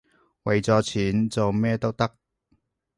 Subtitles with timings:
[0.45, 2.11] 為咗錢，做乜都得